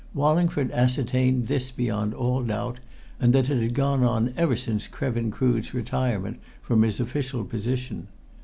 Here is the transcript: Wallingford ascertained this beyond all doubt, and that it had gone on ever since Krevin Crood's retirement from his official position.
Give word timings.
Wallingford 0.15 0.71
ascertained 0.71 1.45
this 1.45 1.69
beyond 1.69 2.15
all 2.15 2.41
doubt, 2.41 2.79
and 3.19 3.33
that 3.33 3.51
it 3.51 3.61
had 3.61 3.75
gone 3.75 4.03
on 4.03 4.33
ever 4.35 4.55
since 4.55 4.87
Krevin 4.87 5.29
Crood's 5.29 5.75
retirement 5.75 6.39
from 6.63 6.81
his 6.81 6.99
official 6.99 7.43
position. 7.45 8.07